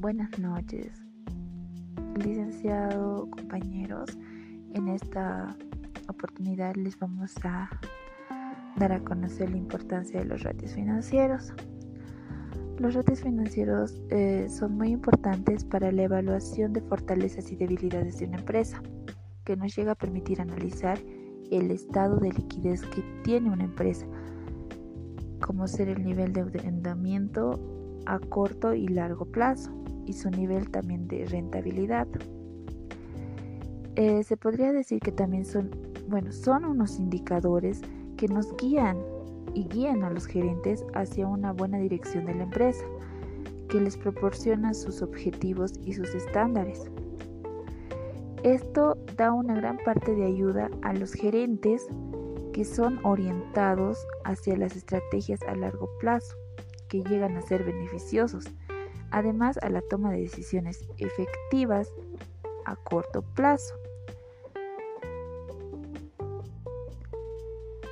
[0.00, 0.92] Buenas noches,
[2.14, 4.16] licenciado, compañeros.
[4.74, 5.56] En esta
[6.08, 7.68] oportunidad les vamos a
[8.76, 11.52] dar a conocer la importancia de los ratios financieros.
[12.78, 18.26] Los ratios financieros eh, son muy importantes para la evaluación de fortalezas y debilidades de
[18.26, 18.80] una empresa,
[19.44, 20.96] que nos llega a permitir analizar
[21.50, 24.06] el estado de liquidez que tiene una empresa,
[25.44, 27.58] como ser el nivel de endeudamiento
[28.06, 29.72] a corto y largo plazo
[30.08, 32.06] y su nivel también de rentabilidad.
[33.96, 35.70] Eh, se podría decir que también son,
[36.08, 37.80] bueno, son unos indicadores
[38.16, 38.98] que nos guían
[39.54, 42.84] y guían a los gerentes hacia una buena dirección de la empresa,
[43.68, 46.90] que les proporciona sus objetivos y sus estándares.
[48.44, 51.86] Esto da una gran parte de ayuda a los gerentes
[52.52, 56.36] que son orientados hacia las estrategias a largo plazo,
[56.88, 58.46] que llegan a ser beneficiosos
[59.10, 61.92] además a la toma de decisiones efectivas
[62.64, 63.74] a corto plazo.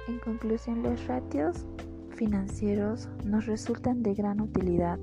[0.09, 1.67] En conclusión, los ratios
[2.11, 4.99] financieros nos resultan de gran utilidad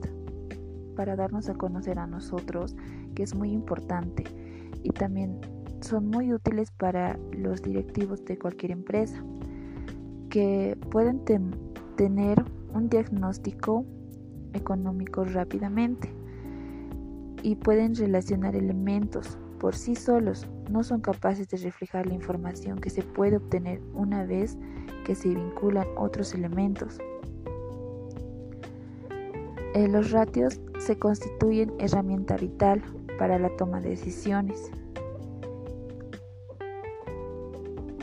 [0.95, 2.75] para darnos a conocer a nosotros,
[3.15, 4.23] que es muy importante,
[4.83, 5.39] y también
[5.81, 9.23] son muy útiles para los directivos de cualquier empresa,
[10.29, 11.23] que pueden
[11.95, 13.85] tener un diagnóstico
[14.53, 16.09] económicos rápidamente
[17.41, 22.89] y pueden relacionar elementos por sí solos, no son capaces de reflejar la información que
[22.89, 24.57] se puede obtener una vez
[25.05, 26.99] que se vinculan otros elementos.
[29.73, 32.83] Eh, los ratios se constituyen herramienta vital
[33.17, 34.69] para la toma de decisiones.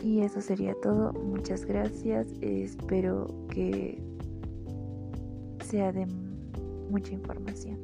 [0.03, 1.13] Y eso sería todo.
[1.13, 2.27] Muchas gracias.
[2.41, 4.03] Espero que
[5.63, 6.07] sea de
[6.91, 7.79] mucha información.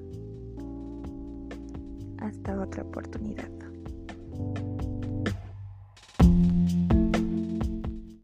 [2.18, 3.65] Hasta otra oportunidad.